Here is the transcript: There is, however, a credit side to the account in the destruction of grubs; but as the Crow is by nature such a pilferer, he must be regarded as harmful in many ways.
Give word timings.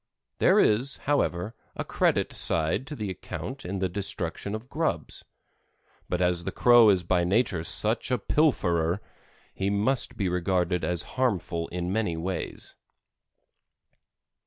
There 0.39 0.59
is, 0.59 0.97
however, 1.05 1.53
a 1.75 1.83
credit 1.85 2.33
side 2.33 2.87
to 2.87 2.95
the 2.95 3.11
account 3.11 3.63
in 3.63 3.77
the 3.77 3.87
destruction 3.87 4.55
of 4.55 4.67
grubs; 4.67 5.23
but 6.09 6.19
as 6.23 6.43
the 6.43 6.51
Crow 6.51 6.89
is 6.89 7.03
by 7.03 7.23
nature 7.23 7.63
such 7.63 8.09
a 8.09 8.17
pilferer, 8.17 8.99
he 9.53 9.69
must 9.69 10.17
be 10.17 10.27
regarded 10.27 10.83
as 10.83 11.03
harmful 11.21 11.67
in 11.67 11.93
many 11.93 12.17
ways. 12.17 12.73